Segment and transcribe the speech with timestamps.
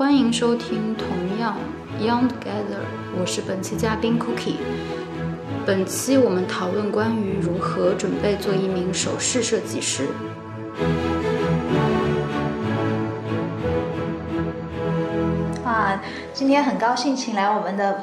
[0.00, 1.54] 欢迎收听同样
[2.00, 2.80] Young Together，
[3.20, 4.56] 我是本期嘉宾 Cookie。
[5.66, 10.06] 本期我们讨论关于如何准备做一名首饰设计师。
[15.66, 16.00] 啊，
[16.32, 18.02] 今天很高兴请来我们的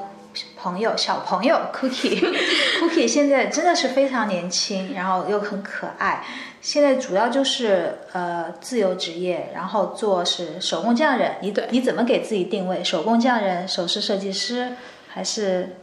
[0.67, 2.19] 朋友小朋友 Cookie。
[2.81, 6.25] Cookie 现在真的是非常年轻，然后又很可爱。
[6.59, 11.35] 现在主要就是呃自由职业，然后做是手工匠人。
[11.39, 12.83] 你对你怎么给自己定位？
[12.83, 14.73] 手工匠人、首饰设计师，
[15.07, 15.77] 还是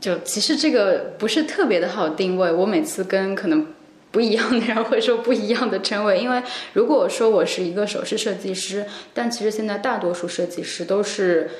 [0.00, 3.66] 就其实这个不是特别的好定位，我每次跟可能
[4.12, 6.40] 不一样的人会说不一样的称谓，因为
[6.74, 11.50] 如果说我是一个首饰设计师，但其实现在大多数设计师都是。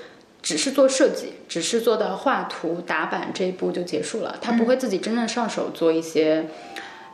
[0.42, 6.46] 只是做设计，只是做到画图、打版这一步就结束了，他不会自己真正上手做一些，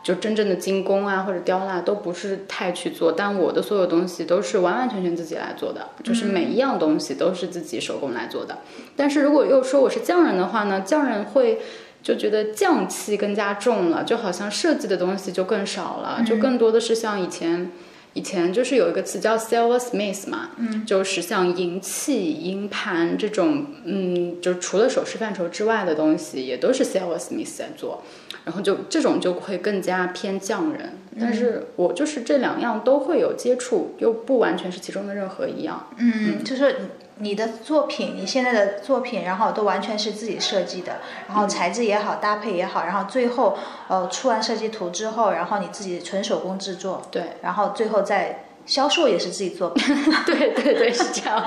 [0.02, 3.10] 就真正的精工啊或者雕蜡都不是太去做。
[3.10, 8.58] 但我的所有东西都是完完全全自己来做的，就是每一样东西都是自己手工来做的。
[8.94, 11.60] 但是如果又说我是匠人的话呢，匠人会
[12.02, 17.72] 就觉得匠气更加重了，就好像设计的东西就更少了，就更多的是像以前。
[18.16, 28.02] 以前就是有一个词叫 silversmith 嘛，嗯，就是像银器、银盘这种，嗯，就除了首饰范畴之外的东西，也都是 silversmith 在做，
[28.46, 30.94] 然后就这种就会更加偏匠人。
[31.20, 35.88] 但是我就是这两样都会有接触，又不完全是其中的任何一样。
[35.98, 36.76] 嗯，就是
[37.18, 49.96] 你的作品，你现在的作品，然后都完全是自己设计的，然后材质也好，搭配也好，然后最后呃出完设计图之后，然后你自己纯手工制作，对，然后最后再销售也是自己作品。
[50.26, 51.42] 对对对，是这样。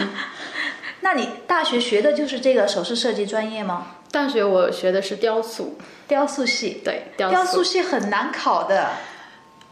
[1.00, 3.88] 那你大学学的就是这个首饰设计专业吗？
[4.10, 5.76] 大学我学的是雕塑，
[6.08, 8.92] 雕塑系，对，雕雕塑系很难考的。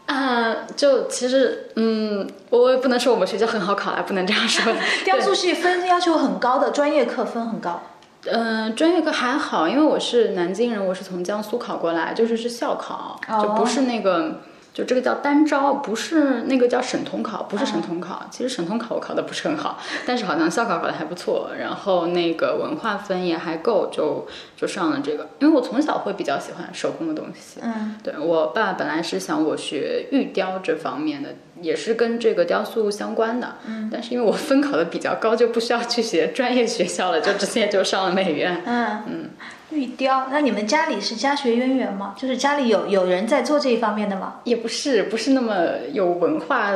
[0.05, 4.73] 啊，就其实，嗯，我也不能说我们学校很好考啊，不能这样说。
[5.05, 7.81] 雕塑系分要求很高的，专业课分很高。
[8.25, 14.39] 嗯、专业课还好，因为我是南京人，我是从江苏考过来，就是是校考，就不是那个，
[14.73, 18.25] 就这个叫单招，不是那个叫省统考，不是省统考。
[18.31, 25.29] 其实省统考我考的不是很好，但是好像校考考的还不错，然后那个文化分也还够，就就上了这个。
[25.39, 33.57] 因为我从小会比较喜欢手工的东西，嗯，对我爸本来是想我学玉雕这方面的，也是跟这个雕塑相关的。
[33.67, 38.63] 嗯，但是因为我分考的比较高，就不需要去学专业学校了，就直接就上了美院。
[38.65, 39.29] 嗯嗯，
[39.73, 42.15] 玉雕，那你们家里是家学渊源吗？
[42.17, 44.35] 就是家里有有人在做这一方面的吗？
[44.43, 45.55] 也不是，不是那么
[45.91, 46.71] 有文化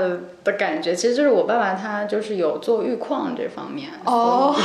[0.48, 0.96] 的感觉。
[0.96, 3.90] 其实就是我爸爸他就是有做玉矿这方面。
[4.06, 4.56] 哦，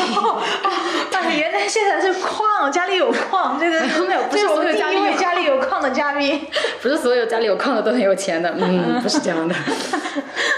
[0.62, 0.70] 啊，
[1.37, 4.91] 原来现在是矿，家里有矿，这个 没有不是所有家
[5.34, 6.41] 里有矿的嘉宾。
[6.81, 9.54] 不是所有家里有矿的都很有钱的，嗯，不是这样的。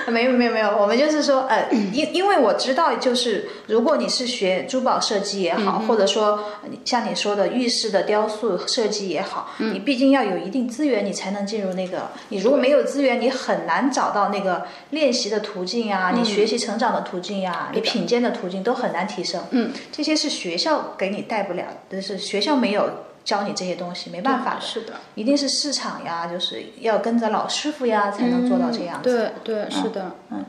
[0.08, 6.44] 没有没有没有，我们就是说，呃，因因为我知道，就是如果你是学珠宝设计也好，或者说
[6.84, 12.10] 像你说的玉饰的雕塑设计也好，你毕竟要有一定资源，你才能进入那个。
[12.28, 19.42] 你如果没有资源，你很难找到那个练习的途径啊，你学习成长的途径呀、你品鉴的途径都很难提升。
[19.52, 22.90] 嗯，这些是学校给你带不了的，就是学校没有
[23.24, 24.60] 教你这些东西，没办法的。
[24.60, 29.32] 是的，一定是市场呀，就是要跟着老师傅呀，才能做到这样子。
[29.44, 30.16] 对对，是的。
[30.30, 30.44] 嗯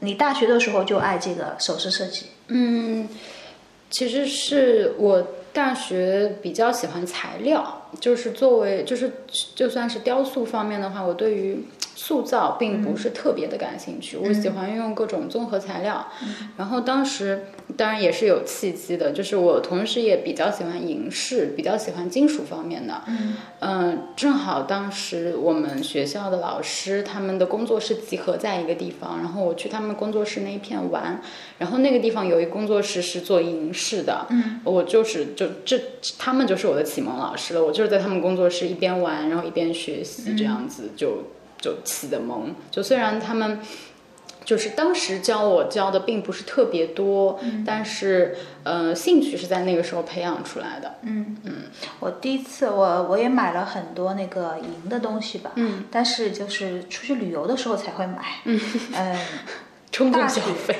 [0.00, 3.08] 你大学的时候就爱这个首饰设计，嗯，
[3.88, 9.10] 其实是我大学比较喜欢材料，就是作为就是
[9.54, 11.64] 就算是雕塑方面的话，我对于
[11.96, 14.18] 塑造并不是特别的感兴趣。
[14.18, 16.06] 我喜欢用各种综合材料，
[16.58, 23.02] 然后当时当然也是有契机的，就是我同时也比较喜欢银饰，比较喜欢金属方面的。
[23.60, 31.22] 嗯、正好当时我们学校的老师他们的工作室集合在一个地方，然后我去他们工作室那一片玩，
[31.56, 35.80] 然后那个地方有一工作室是做银饰的，嗯，我就是就这
[36.18, 41.24] 他们就是我的启蒙老师了，我就是在他们工作室一边玩，然后一边学习，这样子就
[41.58, 43.60] 就起的蒙，就虽然他们。
[44.44, 50.98] 就是当时教我教的并不是特别多，但是呃兴趣是在那个时候培养出来的。
[51.02, 51.52] 嗯嗯
[51.98, 58.60] 我第一次我我也买了很多那个银的东西吧，嗯，但是就是出去旅游的时候才会买，嗯，
[59.96, 60.76] 冲动大学消费，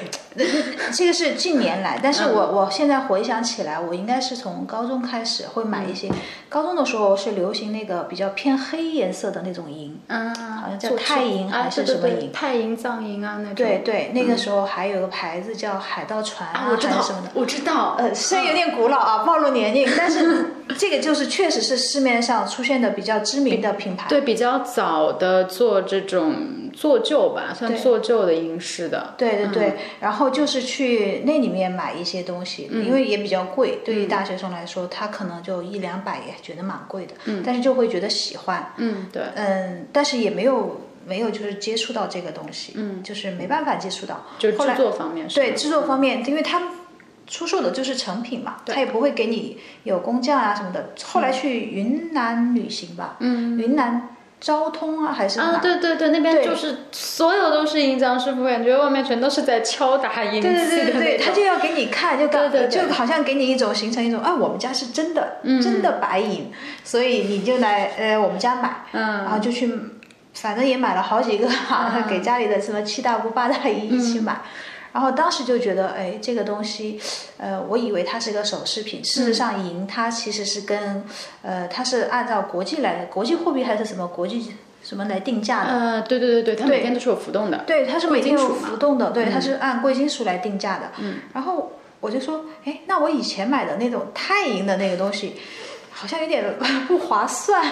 [0.92, 2.34] 这个是近年来，但是嗯。
[2.34, 6.10] 我我现在回想起来，我应该是从高中开始会买一些，
[6.50, 13.54] 高中的时候是流行那个比较偏黑颜色的那种银，嗯，好像叫做钛银啊还是什么银钛银、藏银啊那种。
[13.54, 24.08] 对对，那个时候还有个牌子叫海盗船啊，我知道还是什么的，，我知道，呃，虽然有点古老啊，暴露年龄，但是这个就是确实是市面上出现的比较知名的品牌。
[24.08, 29.14] 对比较早的做这种做旧吧，算做旧的银饰的。
[29.16, 37.14] 对对对，然后就是去那里面买一些东西，因为也比较贵，对于大学生来说，他可能就一两百也觉得蛮贵的，
[37.44, 46.68] 但是就会觉得喜欢，嗯，对，嗯，但是也没有没有就是接触到这个东西，嗯，就是没办法接触到，就制后来作方面是对制作方面，因为他们
[47.26, 50.90] 出售的就是成品嘛，他也不会给你有工匠啊什么的。
[51.04, 62.86] 后来去云南旅行吧，嗯，云南昭通啊还是哪啊，对对对，那边就是所有都是银匠师傅，感觉外面全都是在敲打银器对对对 他就要给你看，就刚对对对。
[62.86, 66.52] 就好像给你一种形成一种啊，我们家是真的、真的白银，
[66.84, 69.02] 所以你就来呃我们家买，嗯。
[69.24, 69.72] 然后就去，
[70.34, 71.48] 反正也买了好几个，
[72.08, 74.42] 给家里的什么七大姑八大姨一起买。
[74.96, 76.98] 然后当时就觉得，哎，这个东西，
[77.36, 81.04] 呃，我以为它是个首饰品，事实上银它其实是跟，
[81.42, 85.70] 呃，它是按照国际来的，国际货币还是什么国际什么来定价的。
[85.70, 87.58] 呃，对对对对，它每天都是有浮动的。
[87.66, 90.90] 对，它是每天有浮动的，对，它是按贵金属来定价的。
[90.96, 95.34] 嗯，然后我就说，哎，那我以前买的那种钛银的那个东西，
[95.98, 96.44] 好像有点
[96.86, 97.64] 不划算，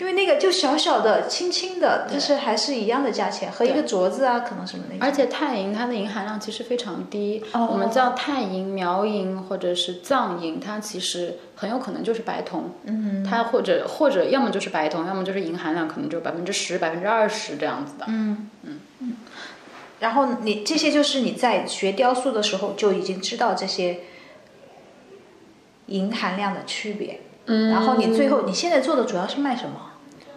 [0.00, 4.96] 因为那个就小小的、轻轻的，但是还是一样的价钱，和一个镯子啊，可能什么的。
[4.98, 12.74] 而且钛银它的银含量其实非常低，哦我们叫钛银、苗银或者是藏银，它其实很有可能就是白铜。
[12.82, 18.06] 嗯，它或者或者要么就是白铜，要么就是银含量可能只有百分之十、百分之二十这样子的。
[18.08, 19.14] 嗯嗯，
[20.00, 24.00] 然后你这些就是你在学雕塑的时候就已经知道这些
[25.86, 27.20] 银含量的区别。
[27.46, 29.74] 嗯，然后你最后你现在做的主要是卖什么？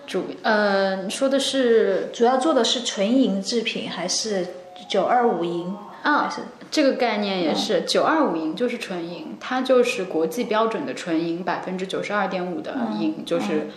[0.08, 4.48] 主呃，你说的是主要做的是纯银制品还是
[4.90, 5.76] 九二五银？
[6.04, 6.42] 啊是
[6.72, 13.68] 这个概念也是九二五银就是纯银，它就是国际标准的纯银，百分之九十二点五的银就是。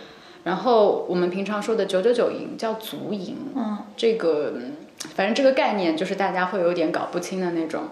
[0.43, 4.73] 然后我们平常说的九九九银叫足银，嗯，这个嗯
[5.15, 7.83] 反正这个概念就是大家会有点搞不清的那种，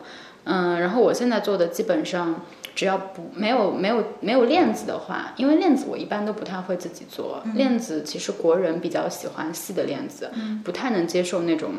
[0.43, 2.41] 嗯，然后我现在做的基本上
[2.75, 10.31] 只要不没有没有没有链子的话，因为链子我一般都不太会自己做，链子其实国人比较喜欢细的链子，
[10.63, 11.71] 不太能接受那种。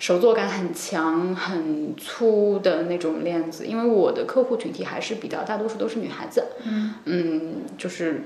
[0.00, 6.44] 手作感很强、很粗的那种链子，因为我的客户群体还是比较大多数都是女孩子，
[7.06, 8.22] 嗯就是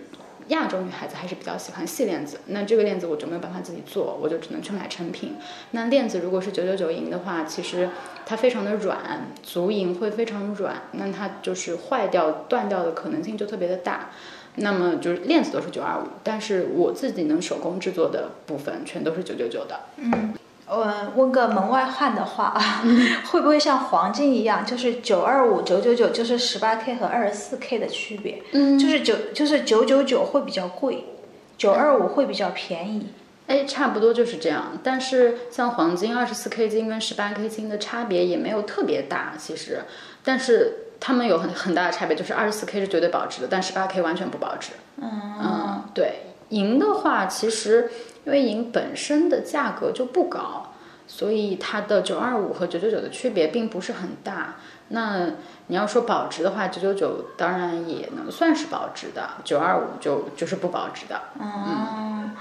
[0.48, 2.40] 亚洲女孩子还是比较喜欢细链子。
[2.46, 5.36] 那这个链子我就没有办法自己做，我就只能去买成品。
[5.70, 7.88] 那链子如果是九九九银的话，其实
[8.26, 14.10] 它非常的软，足银会非常软，那它就是坏掉、断掉的可能性就特别的大。
[14.56, 19.80] 那么就是链子都是九二五，但是我自己能手工制作的部分全都是九九九的。
[19.96, 20.34] 嗯
[20.80, 22.82] 呃，问个门外汉的话啊，
[23.30, 28.42] 会不会像黄金一样，就是九二五、九九九，就是十八 K 和二十四 K 的区别？
[28.52, 31.04] 嗯，就是九就是九九九会比较贵，
[31.58, 33.08] 九二五会比较便宜。
[33.48, 34.78] 哎，差不多就是这样。
[34.82, 39.82] 但是像黄金二十四 K 金跟十八 K 金的差别也没有特别大，其实，
[40.25, 44.70] 但是它们有很很大的差别，就是二十四 K 是绝对保值的，但十八 K 完全不保值。
[45.02, 46.22] 嗯，对。
[46.50, 47.90] 银的话，其实
[48.25, 50.62] 因为银本身的价格就不高，
[51.14, 54.56] 所以它的九二五和九九九的区别并不是很大。
[54.88, 55.26] 那
[55.67, 61.20] 你要说保值的话，九九九当然也能算是保值的，九二五就就是不保值的。
[61.38, 62.35] 嗯，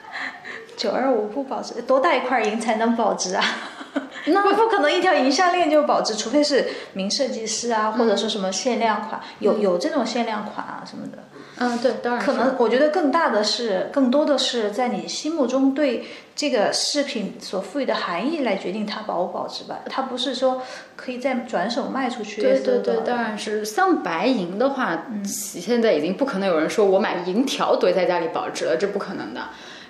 [0.78, 3.44] 九二五不保值，多大一块银才能保值啊？
[4.28, 11.18] 那不不可能一条银项链就保值，除非是名设计师啊，或者说什么限量款，有有这种限量款啊什么的。
[11.58, 19.80] 嗯，对，当然可能我觉得更大的是，更多的是在你心目中对这个饰品所赋予的含义来决定它保不保值吧。
[19.88, 20.60] 它不是说
[20.96, 22.42] 可以再转手卖出去。
[22.42, 29.40] 对对对，当然是像白银的话，现在已经不可能有人说我买银条堆在家里保值了，这不可能的。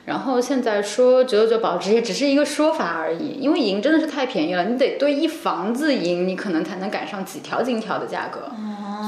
[0.04, 8.48] 然后现在说九九九保值也只是一个说法而已，因为银真的是太便宜了，你得堆一房子银，你可能才能赶上几条金条的价格。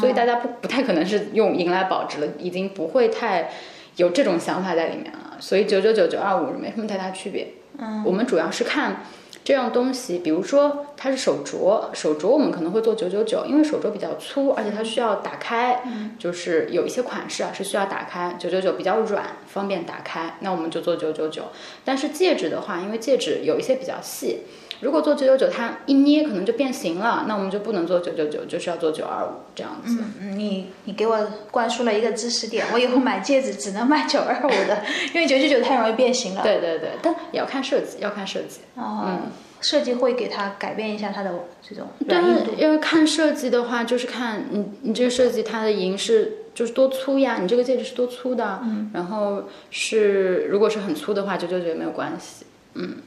[0.01, 3.51] 所以大家不不太可能是用银来保值了，已经不会太
[3.97, 5.37] 有这种想法在里面了。
[5.41, 7.49] 所以九九九九二五没什么太大区别。
[7.79, 9.05] 嗯，我们主要是看
[9.45, 15.83] 这样东西，比如说它是手镯，手镯我们可能会做九九九，因为手镯比较粗，而且它需要打开，
[16.19, 21.45] 就是有一些款式啊是需要打开，九九九比较软，方便打开，那我们就做九九九。
[21.85, 24.41] 但是戒指的话，因为戒指有一些比较细。
[24.81, 29.99] 如果做九九九，它一捏可能就变形了，那我们就不能做九九九，就是要做九二五这样子。
[30.21, 31.19] 嗯，你你给我
[31.51, 36.43] 灌输了一个知识点，我以后买戒指只能买九二五的，因为九九九太容易变形了。
[36.43, 38.61] 对对对，但也要看设计，要看设计。
[38.77, 39.21] 哦，嗯，
[39.61, 42.53] 设计会给它改变一下它的这种对硬度。
[42.57, 52.99] 因为看设计的话，就是看你你这个设计它的银是就是多粗呀，你这个戒指是多粗的，嗯，然后是如果是很粗的话，九九九也没有关系，嗯。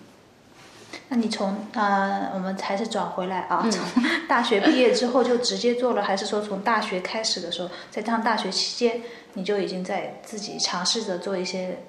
[1.14, 9.02] 那你从呃，我们还是转回来啊，从大学毕业之后就直接做了，还是说从大学开始的时候，在上大学期间
[9.34, 11.80] 你就已经在自己尝试着做一些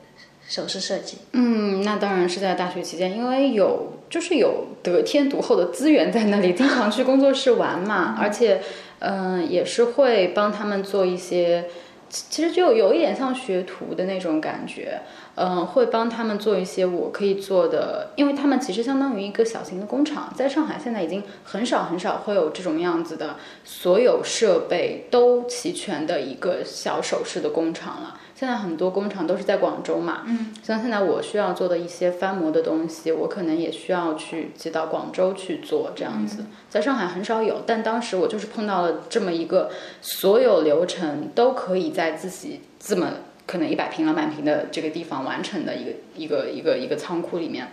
[0.48, 1.18] 首饰设计？
[1.34, 8.60] 嗯，那当然是在大学期间，因为有就是有得天独厚的资源在那里，经常去工作室玩嘛，而且
[8.98, 11.66] 嗯、也是会帮他们做一些。
[12.12, 15.00] 其实就有一点像学徒的那种感觉，
[15.34, 28.20] 嗯、会帮他们做一些我可以做的，因为他们其实相当于一个小型的工厂，在上海现在已经很少很少会有这种样子的，所有设备都齐全的一个小首饰的工厂了。
[28.42, 39.70] 现在很多工厂都是在广州嘛，嗯，像现在我需要做的一些翻模的东西，我可能也需要去寄到广州去做这样子，在上海很少有，但当时我就是碰到了这么一个
[40.00, 43.12] 所有流程都可以在自己这么
[43.46, 47.68] 可能一百平两百平的这个地方完成的一个一个一个一个仓库里面，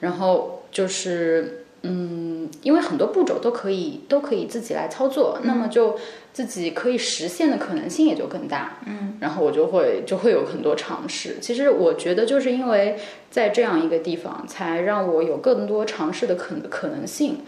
[0.00, 5.98] 然后就是嗯，因为很多步骤都可以都可以自己来操作，那么就
[6.32, 8.78] 自己可以实现的可能性也就更大。
[8.86, 11.38] 嗯，然后我就会就会有很多尝试。
[11.40, 12.98] 其实我觉得就是因为
[13.30, 17.38] 在这样一个地方，才让我有更多尝试的可可能性，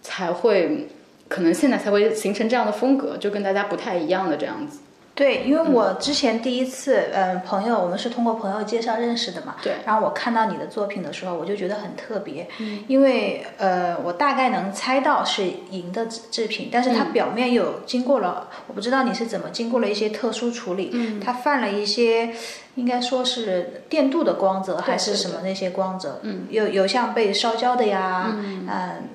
[0.00, 0.86] 才会
[1.28, 4.78] 可能现在才会形成这样的风格，就跟大家不太一样的这样子。
[5.14, 9.56] 对，因为我之前第一次，嗯，朋友，我们是通过朋友介绍认识的嘛。
[9.62, 9.74] 对。
[9.84, 12.48] 然后我看到你的作品的时候，我就觉得很特别，
[12.88, 22.30] 因为呃，我大概能猜到是银的制制品，但是它表面有经过了，我不知道你是怎么经过了一些特殊处理，嗯，它泛了一些，
[22.76, 28.66] 应该说是电镀的光泽还是什么那些光泽，嗯，有有像被烧焦的呀，嗯，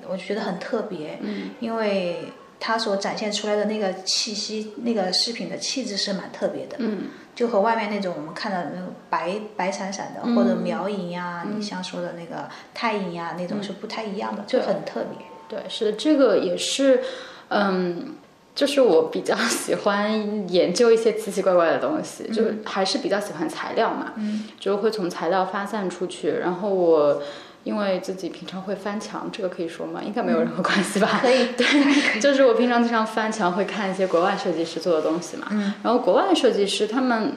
[0.08, 2.32] 我就觉得很特别，嗯，因为。
[2.60, 15.26] 它所展现出来的那个气息，那个饰品的气质是蛮特别的，嗯，就和外面那种我们看到的那种白白闪闪的，或者苗银呀，你像说的那个钛银呀，那种是不太一样的，就很特别。
[15.48, 17.02] 对，是的，这个也是，
[17.48, 18.16] 嗯，
[18.54, 27.22] 就是我比较 喜欢研究一些奇奇怪怪的东西，就还是比较喜欢材料嘛，嗯，就会从材料发散出去，然后我。
[27.64, 30.00] 因为自己平常会翻墙，这个可以说吗？
[30.02, 31.20] 应该没有任何关系吧？
[31.20, 35.48] 可以， 对，就是我平常经常翻墙，会看一些国外设计师做的东西嘛。
[35.50, 35.74] 嗯。
[35.82, 37.32] 然后国外设计师他们，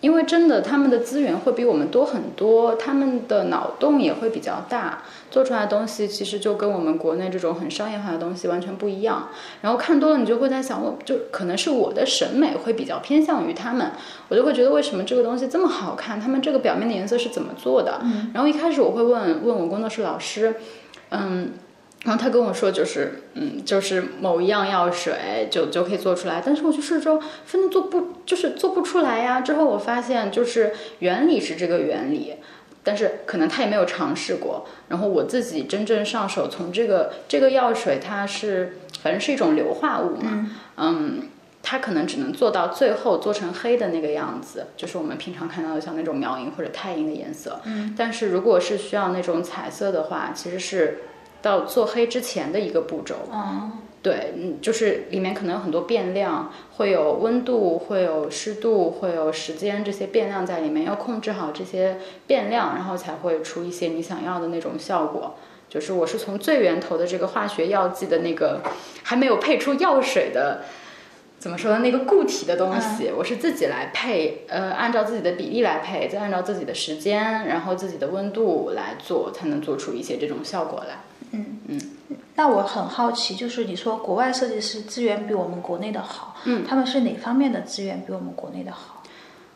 [0.00, 9.28] 因为真的他们的资源会比我们多很多，他们的脑洞也会比较大，做出来的东西其实就跟我们国内这种很商业化的东西完全不一样。
[9.60, 13.90] 然后看多了，你就会在想，我就可能是我的审美会比较偏向于他们。
[14.28, 16.20] 我就会觉得为什么这个东西这么好看？
[16.20, 18.00] 他们这个表面的颜色是怎么做的？
[18.32, 20.54] 然后一开始我会问问我工作室老师，
[21.10, 21.52] 嗯，
[22.04, 26.42] 然后他跟我说就是嗯，就是某一样药水就就可以做出来。
[26.44, 29.40] 但是我去试之后，真的做不就是做不出来呀。
[29.40, 32.34] 之后我发现就是原理是这个原理，
[32.84, 34.66] 但是可能他也没有尝试过。
[34.88, 41.22] 然后我自己真正上手，从这个这个药水它是反正是一种硫化物嘛，嗯。
[41.60, 47.60] 它可能只能做到最后做成黑的那个样子，就是我们平常看到的像那种苗银或者钛银的颜色。
[47.64, 47.94] 嗯。
[47.98, 51.00] 但是如果是需要那种彩色的话，其实是
[51.42, 53.14] 到做黑之前的一个步骤。
[53.30, 53.70] 哦。
[54.00, 65.34] 对，嗯，就是里面可能有很多变量，会有温度，会有湿度，会有时间这些变量在里面，要控制好这些变量，然后才会出一些你想要的那种效果。
[65.68, 68.62] 就是我是从最源头的这个化学药剂的那个
[69.02, 70.62] 还没有配出药水的。
[71.40, 71.78] 怎么说呢？
[71.80, 81.00] 那个固体的东西，我是自己来配，呃，按照自己的比例来配，再按照自己的时间，然后自己的温度来做，才能做出一些这种效果来。
[81.32, 81.80] 嗯嗯。
[82.34, 89.02] 那我很好奇，就是你说国外设计师资源比我们国内的好，嗯，他们是哪方面的资源比我们国内的好？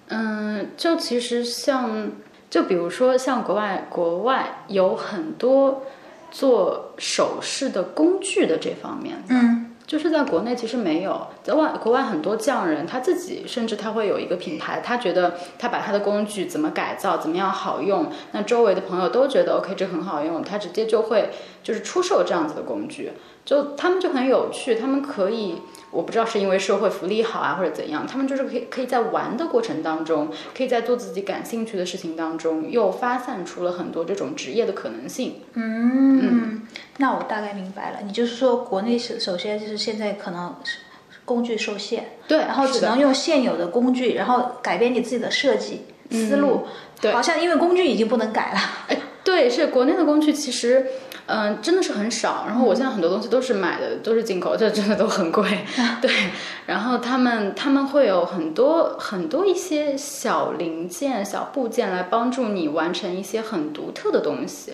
[0.09, 2.11] 嗯，就其实像，
[2.51, 5.85] 就比如说像国外，国外有很多
[6.31, 9.72] 做首饰的工具的这方面，嗯。
[9.93, 21.29] 就是在国内其实没有，在外国外很多匠人他自己甚至他会有一个品牌，他觉得他把他的工具怎么改造怎么样好用，那周围的朋友都觉得 OK 这很好用，他直接就会
[21.63, 23.13] 就是出售这样子的工具，
[23.45, 25.57] 就他们就很有趣，他们可以。
[25.93, 35.43] 我不知道是因为社会福利好啊，或者怎样，他们就是可以可以在玩的过程当中，可以在做自己感兴趣的事情当中，又发散出了很多这种职业的可能性。
[35.53, 36.63] 嗯，
[36.97, 37.99] 那我大概明白了。
[38.07, 40.57] 你就是说，国内首首先就是现在可能
[41.27, 46.67] 工具受限，对，然后只能用现有的工具，然后改变你自己的设计思路。
[47.03, 48.59] 对，好像因为工具已经不能改了。
[48.89, 50.87] 哎，对，是国内的工具其实。
[51.27, 52.45] 嗯，真的是很少。
[52.47, 55.61] 然后我现在很多东西都是买的，都是进口，这真的都很贵。
[56.03, 56.11] 对，
[56.67, 64.73] 然后他们他们会有很多很多一些小零件、小部件来帮助你完成一些很独特的东西。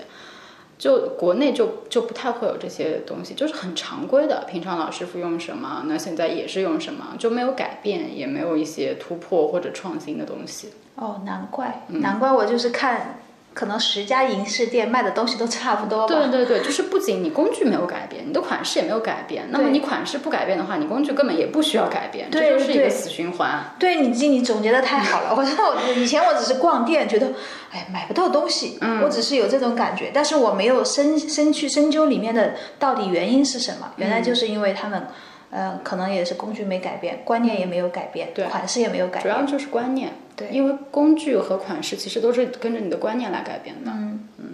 [0.78, 10.68] 就国内就就不太会有这些东西，就是很常规的，平常老师傅用什么，那现在也是用什么，就没有改变，也没有一些突破或者创新的东西。
[10.94, 13.18] 哦，难怪，难怪我就是看。
[13.54, 16.14] 可能十家银饰店卖的东西都差不多吧。
[16.14, 19.48] 对对对，就是不仅你工具没有改变，你的款式也没有改变。
[19.50, 23.74] 那么你款式不改变的话，你工具根本也不需要改变，这就是一个死循环。
[23.78, 25.34] 对你总结的太好了。
[25.34, 27.32] 我我以前我只是逛店，觉得
[27.72, 33.92] 哎买不到东西，我只是有这种感觉，但是我没有深深去深究里面的到底原因是什么。
[33.96, 35.08] 原来就是因为他们，
[35.50, 40.12] 呃，可能也是工具没改变，观念也没有改变，对款式也没有改变，主要就是观念。
[40.38, 43.90] 对，因为工具和款式其实都是跟着你的观念来改变的。
[43.92, 44.44] 嗯嗯，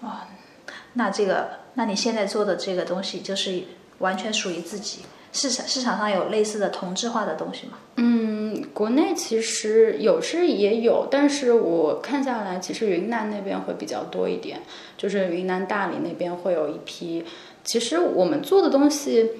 [0.00, 0.26] 哇，
[0.94, 3.62] 那这个，那你现在做的这个东西就是
[3.98, 5.00] 完全属于自己
[5.32, 7.74] 市场市场上有类似的同质化的东西吗？
[7.96, 14.62] 嗯，国内其实有是也有，但是我看下来，其实云南那边会比较多一点，
[14.96, 17.22] 就是云南大理那边会有一批。
[17.62, 19.32] 其实我们做的东西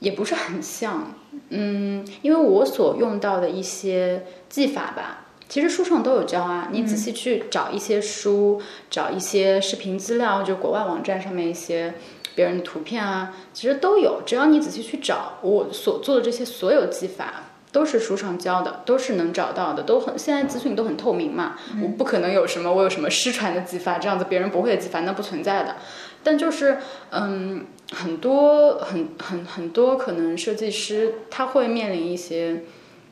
[0.00, 1.14] 也不是很像，
[1.48, 5.20] 嗯，因为我所用到的一些技法吧。
[5.52, 11.92] 其实书上都有教啊，你仔细去找一些书，找一些视频资料，就国外网站上面一些
[12.34, 14.22] 别人的图片啊，其实都有。
[14.24, 21.56] 只要你仔细去找，我所做的这些所有技法都是书上教的，都是能找到的，都很现在资讯都很透明嘛。
[21.82, 25.76] 我不可能有什么我有什么失传的技法，这样子别人不会的技法那不存在的。
[26.22, 26.78] 但就是
[27.10, 32.62] 嗯，很多很很很多可能设计师他会面临一些。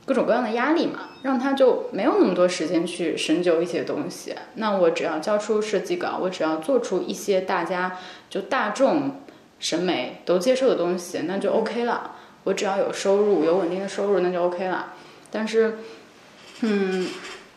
[0.05, 4.35] 各种各样的压力嘛，让他就没有那么多时间去深究一些东西。
[4.55, 9.21] 那我只要交出设计稿，我只要做出一些大家就大众
[9.59, 12.17] 审美都接受的东西，那就 OK 了。
[12.45, 14.95] 我只要有收入，有稳定的收入，那就 OK 了。
[15.31, 15.79] 但是，
[16.63, 17.07] 嗯。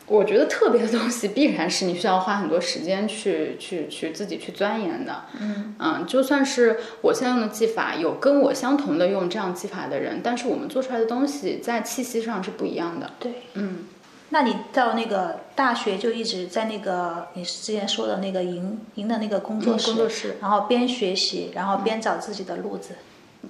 [0.06, 5.22] 我觉得特别的东西必然是你需要花很多时间去 去去自己去钻研的。
[5.40, 13.10] 嗯嗯，就算是我现在用的技法有跟我相同的用这样技法的人，但是我们做出来的东西在气息上是不一样的。
[13.18, 13.86] 对，嗯。
[14.28, 22.94] 那你到那个大学就一直在那个你之前说的那个营营的那个工作室，工作室，然后边学习，然后边找自己的路子。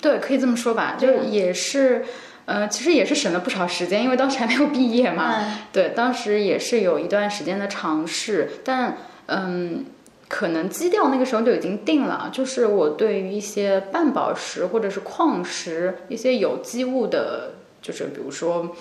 [0.01, 2.05] 对，可以这么说吧，就也是。
[2.47, 5.59] 呃，其实也是省了不少时间，因为当时还没有毕业嘛。
[5.73, 9.87] 对，当时也是有一段时间的尝试，但嗯，
[10.29, 18.77] 可能基调那个时候就已经定了，就是我对于一些半宝石或者是矿石、一些有机物的，就是比如说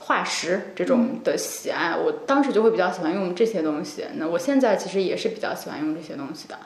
[0.00, 4.04] 化石这种的喜爱，我当时就会比较喜欢用这些东西。
[4.16, 6.58] 那我现在其实也是比较喜欢用这些东西的，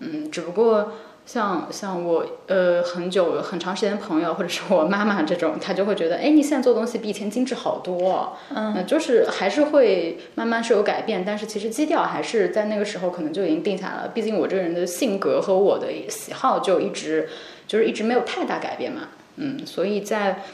[0.00, 0.92] 嗯，只不过。
[1.26, 14.08] 像像我呃很久很长时间的朋友或者是我妈妈这种，她就会觉得，哎，你现在做东西比以前精致好多，嗯，就是还是会慢慢是有改变，但是其实基调还是在那个时候可能就已经定下来了。
[14.14, 17.28] 毕竟我这个人的性格和我的喜好就一直
[17.66, 20.44] 就是一直没有太大改变嘛，嗯，所以在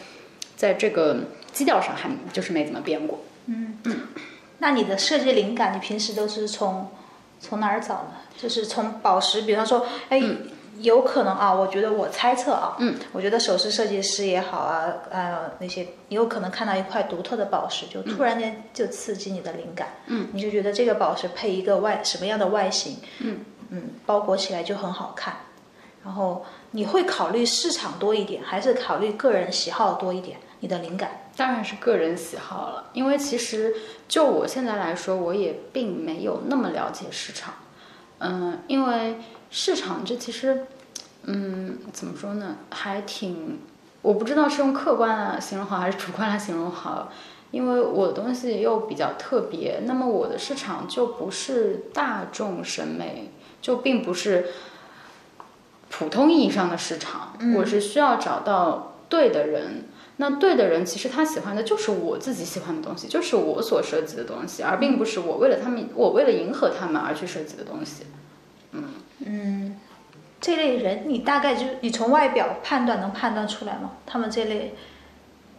[0.57, 1.19] 在这个
[1.53, 3.97] 基调上还就是没怎么变过，嗯嗯。
[4.61, 6.89] 那你的设计灵感，你平时都是从
[7.39, 8.15] 从哪儿找呢？
[8.39, 10.19] 就是从宝石，比方说，哎。
[10.79, 23.45] 有可能啊，我觉得我猜测啊，嗯，我觉得首饰设计师也好啊，呃，那些你有可能看到一块独特的宝石，就突然间就刺激你的灵感，嗯，你就觉得这个宝石配一个外什么样的外形，嗯。
[23.75, 25.35] 嗯，包裹起来就很好看，
[26.05, 30.37] 然后你会考虑市场多一点，还是考虑个人喜好多一点？
[30.61, 31.31] 你的灵感？
[31.39, 33.75] 当然是个人喜好了，因为其实
[34.07, 37.55] 就我现在来说，我也并没有那么了解市场，
[38.19, 39.17] 嗯，因为。
[39.55, 40.65] 市场这其实，
[41.25, 42.57] 嗯，怎么说呢？
[42.71, 43.59] 还挺，
[44.01, 47.13] 我不知道是用客观来形容好还是主观来形容好，
[47.51, 54.47] 因为我的东西又比较特别，那么我的市场就不是大众审美，就并不是
[55.91, 57.37] 普通意义上的市场。
[57.55, 59.85] 我是需要找到对的人，
[60.17, 68.05] 那对的人其实他喜欢的就是我自己喜欢的东西，就是我所设计的东西，而并不是我为了他们，我为了迎合他们而去设计的东西。
[69.25, 69.67] 嗯。
[69.67, 69.77] 嗯，
[70.41, 73.93] 这类人你大概就你从外表判断能判断出来吗？
[74.05, 74.75] 他们这类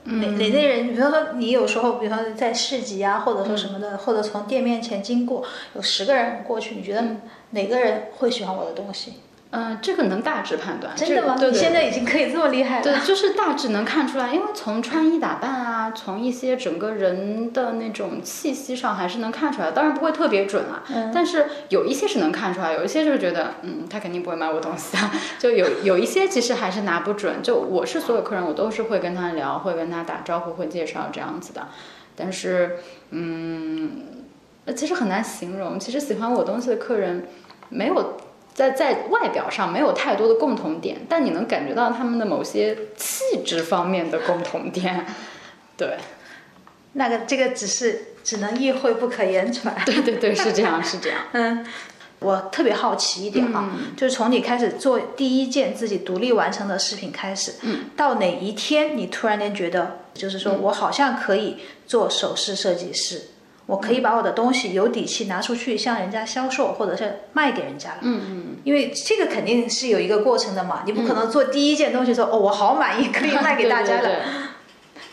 [0.03, 0.87] 哪哪类人？
[0.89, 5.43] 比如说你有时候，比如说在市集啊，或者说什么的，或者从店面前经过，
[5.75, 7.01] 有十个人过去，你觉得
[7.51, 9.13] 哪个人会喜欢我的东西？
[9.55, 11.35] 嗯，这个能大致判断，真的吗？
[11.39, 12.83] 你现在已经可以这么厉害了。
[12.83, 19.69] 对，就是大致能看出来，因为从穿衣打扮啊，从一些整个人的那种气息上，还是能看出来。
[19.69, 20.81] 当然不会特别准啊，
[21.13, 25.13] 但是有一些是能看出来，有一些就是觉得，嗯，他肯定不会买我东西啊。
[25.37, 27.43] 就有有一些其实还是拿不准。
[27.43, 31.67] 就我是所有客人，我都是会跟他聊，会跟他打招呼，会介绍这样子的。
[32.15, 32.77] 但是，
[33.11, 33.91] 嗯，
[34.75, 35.79] 其实很难形容。
[35.79, 37.27] 其实喜欢我东西的客人，
[37.69, 38.17] 没有。
[38.53, 45.05] 在在外表上没有太多的共同点，但你能感觉到他们的某些气质方面的共同点。
[45.75, 45.97] 对，
[46.93, 49.75] 那个这个只是只能意会不可言传。
[49.85, 51.19] 对对对，是这样是这样。
[51.33, 51.65] 嗯，
[52.19, 63.21] 我特别好奇一点哈，就是从你开始做第一件自己独立完成的视频开始，嗯，到哪一天你突然间觉得，就是说我好像可以做首饰设计师，
[63.65, 67.97] 我可以把我的东西有底气拿出去向人家销售，或者是卖给人家了。
[68.01, 74.01] 嗯嗯，因为这个肯定是有一个过程的嘛，你不可能做第一件东西说哦我好满意，可以 卖给大家了。
[74.01, 74.23] 对对对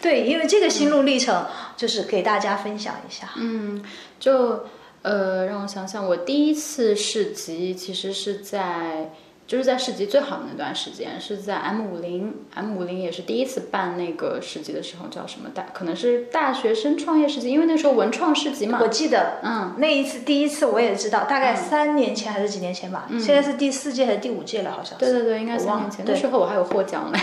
[0.23, 3.31] 对，因为这个心路历程就是给大家分享一下。
[3.37, 3.85] 嗯，
[4.19, 4.65] 就
[5.03, 9.13] 呃，让我想想，我第一次市集其实是在
[9.51, 15.67] 就是在市集最好的那段时间，是在 M 五零，M 五零也是第一次办那个市集的时候，叫什么大？
[15.73, 18.79] 可能是大学生创业市集，因为那时候文创市集嘛。
[18.81, 25.05] 我记得，嗯，那一次第一次我也知道，大概三年前还是几年前吧，现在是第四届还是第五届了，好像是。
[25.05, 27.19] 对对对，应该三年前，那时候我还有获奖嘞。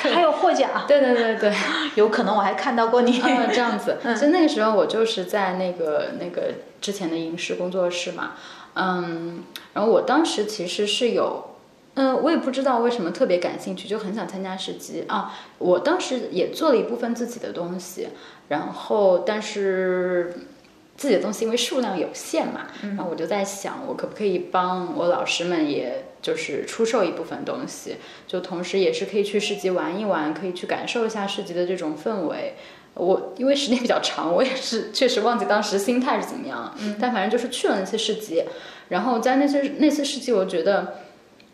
[0.00, 1.54] 还有获奖， 对对对对，
[1.94, 3.20] 有可能我还看到过你。
[3.24, 8.32] 嗯，这样子， 所以那个时候我就是在那个那个之前的影视工作室嘛，
[8.74, 11.44] 嗯，然后我当时其实是有，
[11.98, 15.34] 嗯，我也不知道为什么特别感兴趣，就很想参加市集啊。
[15.58, 18.08] 我当时也做了一部分自己的东西，
[18.48, 20.32] 然后但是
[20.96, 26.04] 自己的东西因为数量有限嘛，然后我就在想，我可不可以帮我老师们也。
[26.20, 27.94] 就是出售一部分东西，
[28.26, 32.54] 就同时也是可以去市集玩一玩，可以去感受一下市集的这种氛围。
[32.94, 36.74] 我因为时间比较长，我也是确实忘记当时心态是怎么样了。
[36.80, 38.42] 嗯，但反正就是去了那次市集，
[38.88, 40.94] 然后在那次那次市集，我觉得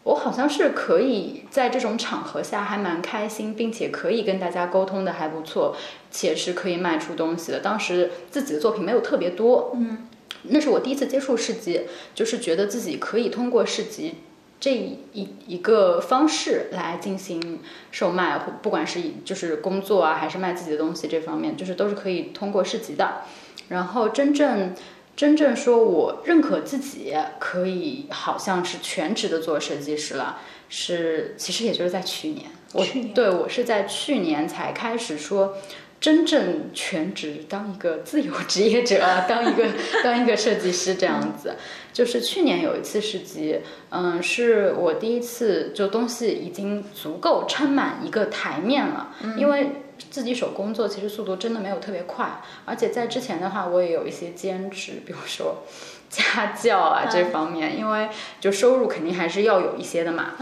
[0.04, 5.74] 我好像是可以在这种场合下还蛮开心，并且可以跟大家沟通的还不错，
[6.10, 7.60] 且是可以卖出东西的。
[7.60, 10.06] 当时自己的作品没有特别多，嗯，
[10.44, 11.82] 那是我第一次接触市集，
[12.14, 14.14] 就是觉得自己可以通过市集。
[14.60, 23.22] 这一一个方式来进行售卖，不管是以就是工作啊，还是卖自己的东西这方面，就是都是可以通过市集的。
[23.68, 24.74] 然后真正
[25.16, 35.56] 真正说我认可自己可以好像是全职的做设计师了，是其实也就是在去年，我对我是在去年才开始说。
[36.00, 39.64] 真正全职当一个自由职业者，当一个
[40.02, 41.54] 当一个设计师这样子，
[41.94, 49.70] 就是去年有一次市集，嗯，是我第一次就东西已经足够撑满一个台面了，因为
[50.10, 55.62] 自己手工做其实速度真的没有特别快，而且在之前的话我也有一些兼职， 比如说
[56.10, 58.08] 家教啊这方面，因为
[58.40, 60.32] 就收入肯定还是要有一些的嘛，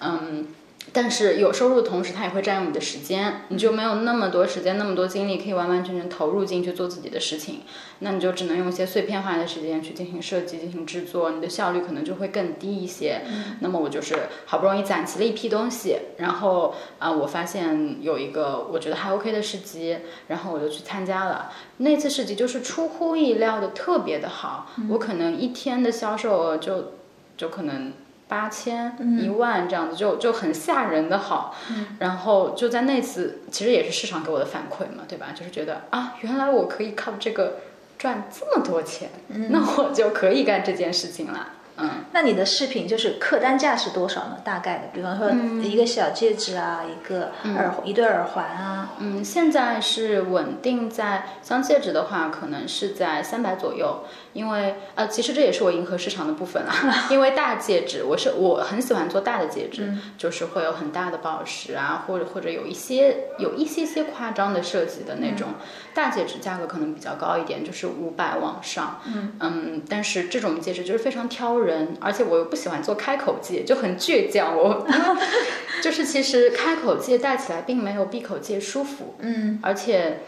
[0.00, 0.46] 嗯。
[0.92, 7.60] 但是有收入的同时，它也会占用你的时间，你就没有那么多时间、那么多精力可以完完全全投入进去做自己的事情，
[8.00, 13.22] 那你就只能用一些碎片化的时间去进行设计、进行制作，你的效率可能就会更低一些。
[13.60, 21.52] 那么我就是好不容易攒齐了一批东西，然后啊，我发现有一个我觉得还 OK 的市集，然后我就去参加了。
[21.76, 26.94] 那次市集就是出乎意料的特别的好，我可能一天的销售额就
[27.36, 27.92] 就可能。
[28.30, 31.54] 八千一万这样子就就很吓人的好，
[31.98, 35.26] 然后就在那次其实也是市场给我的反馈嘛，对吧？
[35.34, 37.56] 就是觉得啊，原来我可以靠这个
[37.98, 39.10] 赚这么多钱，
[39.50, 41.54] 那我就可以干这件事情了。
[41.80, 44.38] 嗯，那你的饰品就是客单价是多少呢？
[44.44, 45.30] 大概的，比方说
[45.62, 48.90] 一个小戒指啊，一个耳一对耳环啊。
[48.98, 54.04] 嗯，现在是稳定在像戒指的话，可能是在三百左右。
[54.32, 56.72] 因为呃，其实这也是我迎合市场的部分啊。
[57.10, 65.48] 因为大戒指，我是我很喜欢做大的戒指，就是会有很大的宝石啊，或者或者有一些有一些些夸张的设计的那种
[65.94, 69.00] 大戒指，价格可能比较高一点，就是五百往上。
[69.06, 71.69] 嗯嗯，但是这种戒指就是非常挑人，
[72.00, 74.56] 而且我又不喜欢做开口戒，就很倔强。
[74.56, 74.86] 我
[75.82, 79.14] 就是其实开口戒戴起来并没有闭口戒舒服。
[79.20, 80.20] 嗯，而且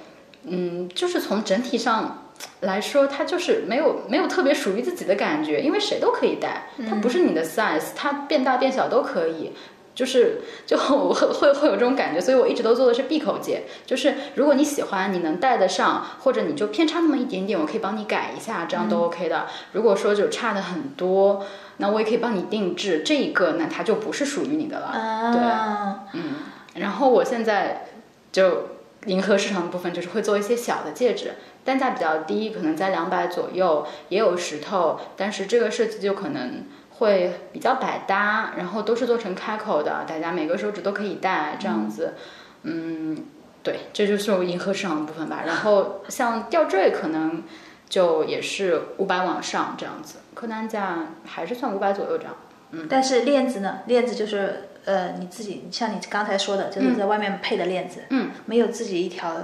[0.45, 2.19] 嗯，就是从整体上。
[2.63, 9.53] 来说，它就是没有没有特别属于自己的感觉，因为谁都可以戴，它不是你的 size，它变大变小都可以，
[9.95, 19.47] 就是就会会会有这种感觉，所以我一直都做的是闭口戒，就是如果你喜欢，你能戴得上，或者你就偏差那么一点点，我可以帮你改一下，这样都 OK 的。
[19.73, 21.45] 如果说就差的很多，
[21.77, 24.91] 那我也可以帮你定制这一个，那它就不是属于你的了。
[25.33, 26.35] 对，嗯，
[26.77, 27.87] 然后我现在
[28.31, 28.69] 就
[29.07, 31.33] 迎合市场的部分，就是会做一些小的戒指。
[31.65, 36.65] 单价比较低，可能在两百左右，也有石头，但是这个设计就可能
[37.03, 42.15] 会比较百搭，然后都是做成开口的，大家每个手指都可以戴，这样子，
[42.62, 43.25] 嗯，
[43.62, 45.43] 对，这就是我迎合市场的部分吧。
[45.45, 47.43] 然后像吊坠可能
[47.88, 52.35] 就也是五百往上这样子，客单价还是算五百左右这样。
[52.71, 53.81] 嗯，但是链子呢？
[53.87, 59.35] 链子就是呃你自己，像你刚才说的，就是在外面配的链子，嗯，没有自己一条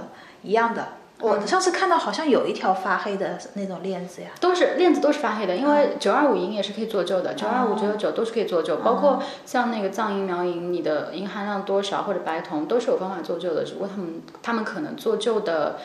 [0.41, 0.87] 一样的。
[1.21, 15.77] 我上次看到好像有一条发黑的那种链子呀，都是链子都是发黑的，因为九二五银也是可以做旧的，九二五九九九都是可以做旧，包括像那个藏银苗银，你的银含量多少或者白铜都是有方法做旧的，只不过他们他们可能做旧的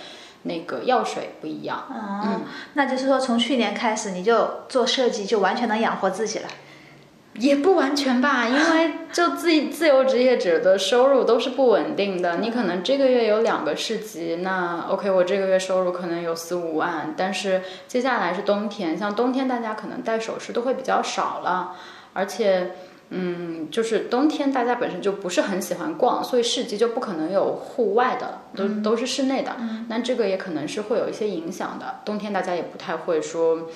[0.43, 1.85] 那个药水不一样。
[1.91, 2.43] 嗯，
[2.75, 6.49] 那就是说从去年开始你就做设计，就完全能养活自己了。
[7.37, 12.37] 也不完全吧， 因为就自自由职业者的收入都是不稳定的。
[12.37, 21.77] 你可能这个月有两个市集，那 OK，我这个月收入可能有四五万，但是接下来是冬天，像冬天大家可能戴首饰都会比较少了，
[22.13, 22.71] 而且，
[23.11, 29.57] 嗯，就是冬天大家本身就不是很喜欢逛，所以市集就不可能有户外的，都都是室内的。
[29.89, 32.01] 那这个也可能是会有一些影响的。
[32.05, 33.69] 冬天大家也不太会说。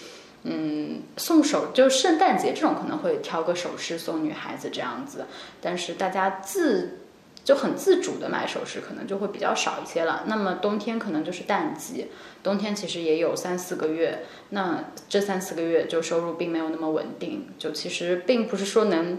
[0.45, 5.27] 嗯，送手就圣诞节这种可能会挑个首饰送女孩子这样子，
[5.61, 6.99] 但是大家自
[7.45, 10.25] 就很自主的买首饰可能就会比较少一些了。
[10.27, 12.07] 那么冬天可能就是淡季，
[12.43, 19.19] 冬天其实也有三四个月，那这三四个月就收入并没有那么稳定，就其实并不是说能。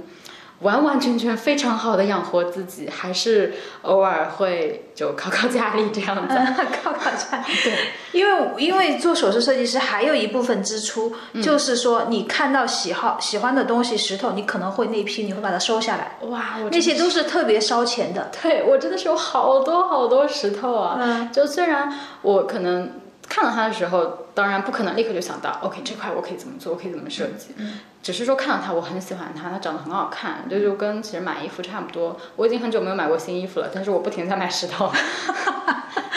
[0.62, 6.36] 完完全全非常好的养活自己，还是偶尔会就靠靠家里这样子，
[6.84, 7.44] 靠靠家里。
[7.64, 7.74] 对，
[8.12, 16.18] 因为因为做首饰设计师还有一部分支出，就是说你看到喜好喜欢的东西石头，你可能会那批你会把它收下来。
[16.28, 18.30] 哇，那些都是特别烧钱的。
[18.42, 20.98] 对我真的是有好多好多石头啊！
[21.00, 22.92] 嗯，就虽然我可能
[23.30, 27.54] 看到它的时候，当然不可能立刻就想到，OK，这块我可以怎么做，我可以怎么设计。
[27.58, 27.80] 嗯。
[28.02, 32.18] 只是说看到它，我很喜欢它，它长得很好看，这就跟其实买衣服差不多。
[32.38, 34.92] 我已经很久没有买过新衣服了，但是我不停在买石头。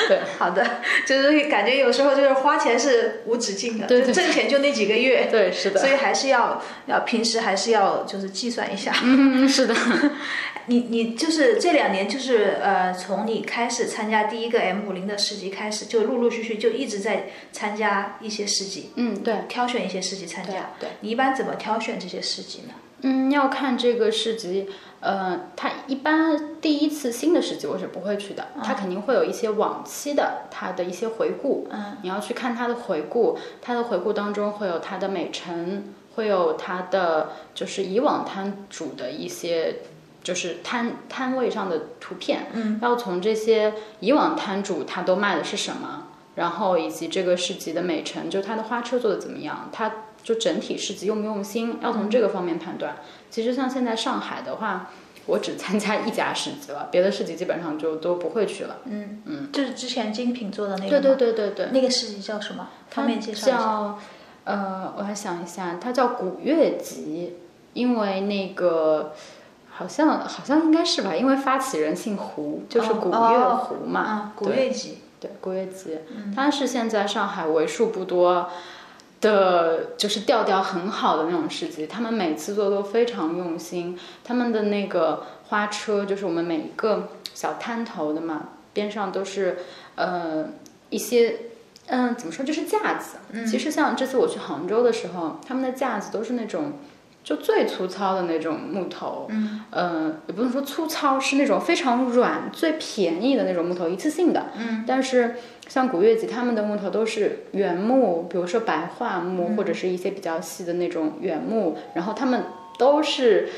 [0.09, 0.67] 对，好的，
[1.07, 8.93] 就是感觉有时候就是花钱是无止境的，对挣钱就那几个月， 对，是的，所以还是要要平时还是要就是计算一下。
[9.03, 9.75] 嗯，是的。
[10.67, 18.91] 你你就是这两年就是呃，从你开始参加第一个 M 五零的市集开始，就陆陆续续就一直在参加一些市集。
[18.95, 20.71] 嗯，对，挑选一些市集参加。
[20.79, 22.75] 对，你一般怎么挑选这些市集呢？
[23.01, 24.69] 嗯，要看这个市集，
[25.01, 31.67] 呃，它一般第一次新的市集我是不会去的，它肯定会有一些往期的它的一些回顾。
[31.73, 39.79] 嗯，你要去看它的回顾，它的回顾当中会有它的美陈，会有它的就是以往摊主的一些。
[40.23, 52.97] 就是摊摊位上的图片，嗯，要从这些以往摊主他都卖的是什么，然后以及这个市集的美陈，就它的花车做的怎么样，它就整体市集用不用心，要从这个方面判断。
[53.31, 54.91] 其实像现在上海的话，
[55.27, 58.79] 我只参加一家市集了，别的市集基本上就都不会去了。
[58.85, 61.01] 嗯嗯，就是之前精品做的那个。
[61.01, 61.67] 对对对对对。
[61.73, 62.69] 那个市集叫什么？
[62.91, 63.59] 方便介绍一下。
[63.59, 63.99] 叫
[64.45, 67.35] 呃，我来想一下，它叫古月集，
[67.73, 69.13] 因为那个。
[69.75, 74.33] 好像好像应该是吧，因为发起人姓胡，就是古月胡嘛。
[74.37, 75.99] 古月集，对古月集，
[76.37, 78.51] 它是现在上海为数不多
[79.23, 81.87] 的，就是调调很好的那种市集。
[81.87, 89.61] 他们每次做都非常用心，他们的那个花车，就是我们每一个小摊头的嘛，边上都是
[89.97, 90.49] 呃
[90.91, 91.39] 一些
[91.87, 93.17] 嗯怎么说，就是架子。
[93.47, 96.75] 其实像这次我去杭州的时候，他们的架子都是那种。
[97.25, 104.47] 就最粗糙的那种木头，嗯，呃，也不能说粗糙，是那种非常软、最便宜的那种木头，一次性的。
[104.57, 105.37] 嗯，但是
[105.69, 112.45] 像古月吉他们的木头都是原木，比如说白桦木或者是一些比较细的那种原木，然后他们
[112.79, 113.49] 都是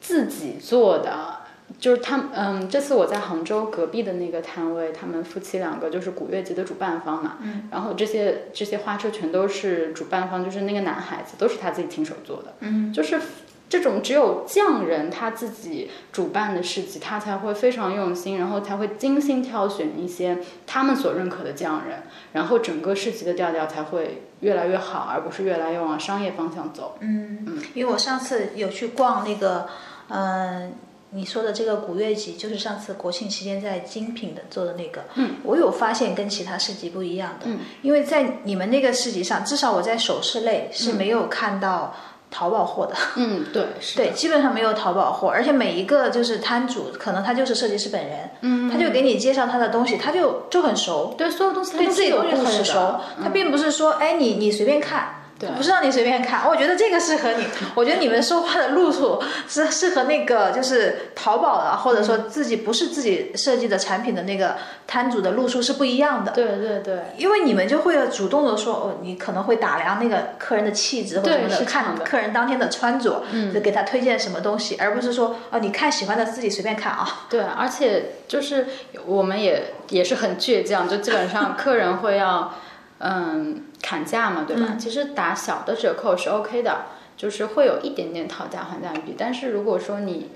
[0.00, 1.45] 自己做的。
[1.80, 13.20] 就是他，嗯，这次我在杭州隔壁的那个摊位，他们夫妻两个就是古月节的主办方嘛，嗯，然后这些这些花车全都是主办方，就是那个男孩子都是他自己亲手做的，嗯，就是
[13.68, 29.66] 这种只有匠人他自己主办的市集，他才会非常用心，然后才会精心挑选一些他们所认可的匠人，然后整个市集的调调才会越来越好，而不是越来越往商业方向走，嗯嗯，因为我上次有去逛那个，
[30.08, 30.72] 嗯。
[31.16, 35.02] 你说的这个古月集，就是上次国庆期间在精品的做的那个。
[35.14, 37.46] 嗯，我有发现跟其他市集不一样的。
[37.46, 41.96] 嗯，因为在你们那个市集上，至少我在首饰类是没有看到
[42.30, 42.94] 淘宝货的。
[43.16, 48.30] 嗯，对，对，基本上没有淘宝货，而且每一个就是摊主，可能他就是设计师本人。
[48.42, 51.14] 嗯，他就给你介绍他的东西，他就就很熟。
[51.16, 53.00] 对，所有东西对自己东西很熟。
[53.22, 55.15] 他并不是说，哎，你你随便看。
[55.38, 56.48] 对，不是让你随便看。
[56.48, 57.44] 我觉得这个适合你。
[57.74, 66.32] 我觉得你们说话的路数是适合那个就是淘宝的，或者说自己不是自己设计的产品的那个摊主的路数是不一样的。
[66.32, 73.22] 对对对，因为你们就会主动的说，哦，你可能会打量那个客人的气质或者什么的，看客人当天的穿着，
[73.52, 77.26] 就给他推荐什么东西，而不是说，哦，你看喜欢的自己随便看啊。
[77.28, 78.66] 对，而且就是
[79.04, 82.54] 我们也也是很倔强，就基本上客人会要
[83.00, 84.76] 嗯砍价嘛，对吧？
[84.76, 89.14] 其实打小的折扣是 OK 的，就是会有一点点讨价还价余地。
[89.16, 90.30] 但是如果说你，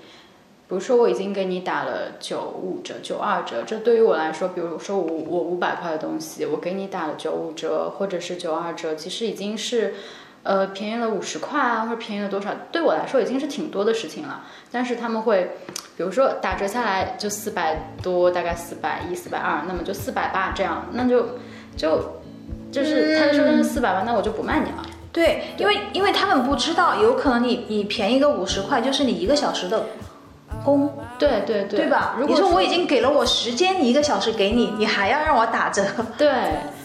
[0.68, 9.94] 比如说我已经给你打了九五折、九二折，这对于我来说，比如说我我五百块的东西，我给你打了九五折或者是九二折，其实已经是。
[10.42, 12.50] 呃，便宜了五十块啊，或者便宜了多少？
[12.72, 14.42] 对我来说已经是挺多的事情了。
[14.70, 15.50] 但是他们会，
[15.98, 21.38] 比如说打折下来就四百多，大概四百一、四百二，那么就四百八这样，那就
[21.76, 22.19] 就
[22.70, 24.86] 就是他就说那是四百万，那我就不卖你了。
[25.12, 29.86] 对，因为因为他们不知道，有可能你你便宜个五十块，就是你一个小时的
[30.64, 32.14] 工，对对对，对吧？
[32.18, 35.84] 如果你说我已经给了我时间，你一个小时给你，你还要让我打折，
[36.16, 36.30] 对，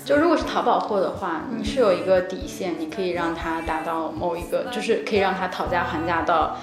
[0.04, 6.58] 就如果是淘宝货的话，你是有一个底线，你可以让他达到某一个，就是可以让他讨价还价到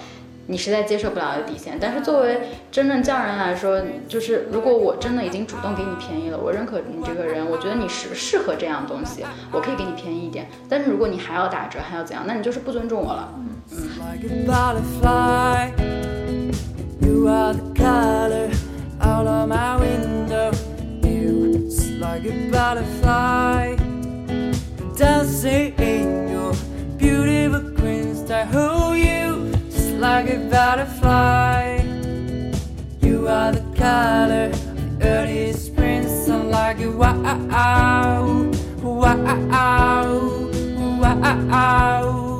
[0.53, 1.79] 你实在接受不了的底线。
[1.81, 10.47] 但是作为真正匠人来说，就是如果我真的已经主动给你便宜了，我认可你这个人，我觉得你适适合这样东西，我可以给你便宜一点。
[10.69, 13.33] 但是如果你还要打折，还要怎样，那你就是不尊重我了。
[13.99, 15.71] like a butterfly.
[17.01, 18.51] You are the color
[19.01, 20.53] out of my window.
[21.03, 23.77] You just like a butterfly.
[24.97, 26.53] Dancing in your
[26.99, 28.47] beautiful green sky.
[28.53, 29.22] Oh, you just
[30.03, 31.79] like a butterfly.
[33.03, 38.51] You are the color of the early spring sun, like a wow,
[38.83, 39.31] wow,
[39.62, 42.32] wow, wow.